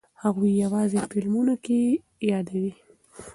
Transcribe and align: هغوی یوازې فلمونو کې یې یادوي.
هغوی 0.23 0.51
یوازې 0.63 0.99
فلمونو 1.11 1.55
کې 1.65 1.75
یې 1.89 1.95
یادوي. 2.31 2.71